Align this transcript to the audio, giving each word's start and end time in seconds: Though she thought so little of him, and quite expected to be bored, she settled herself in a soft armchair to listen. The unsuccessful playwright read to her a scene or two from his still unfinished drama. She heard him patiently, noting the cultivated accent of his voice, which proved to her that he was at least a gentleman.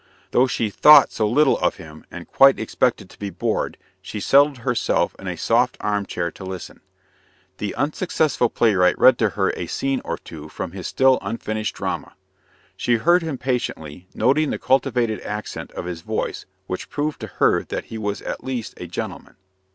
Though 0.31 0.47
she 0.47 0.71
thought 0.71 1.11
so 1.11 1.29
little 1.29 1.59
of 1.59 1.75
him, 1.75 2.05
and 2.09 2.27
quite 2.27 2.59
expected 2.59 3.07
to 3.11 3.19
be 3.19 3.29
bored, 3.29 3.77
she 4.01 4.19
settled 4.19 4.57
herself 4.65 5.15
in 5.19 5.27
a 5.27 5.37
soft 5.37 5.77
armchair 5.79 6.31
to 6.31 6.43
listen. 6.43 6.81
The 7.59 7.75
unsuccessful 7.75 8.49
playwright 8.49 8.97
read 8.97 9.19
to 9.19 9.29
her 9.29 9.51
a 9.55 9.67
scene 9.67 10.01
or 10.03 10.17
two 10.17 10.49
from 10.49 10.71
his 10.71 10.87
still 10.87 11.19
unfinished 11.21 11.75
drama. 11.75 12.15
She 12.75 12.95
heard 12.95 13.21
him 13.21 13.37
patiently, 13.37 14.07
noting 14.15 14.49
the 14.49 14.57
cultivated 14.57 15.19
accent 15.21 15.71
of 15.73 15.85
his 15.85 16.01
voice, 16.01 16.47
which 16.65 16.89
proved 16.89 17.19
to 17.19 17.27
her 17.37 17.61
that 17.65 17.85
he 17.85 17.99
was 17.99 18.23
at 18.23 18.43
least 18.43 18.73
a 18.77 18.87
gentleman. 18.87 19.35